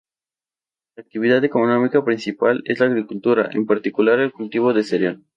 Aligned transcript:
La 0.95 1.03
actividad 1.03 1.43
económica 1.45 2.03
principal 2.03 2.63
es 2.65 2.79
la 2.79 2.87
agricultura, 2.87 3.51
en 3.51 3.67
particular 3.67 4.19
el 4.19 4.31
cultivo 4.31 4.73
de 4.73 4.83
cereal. 4.83 5.21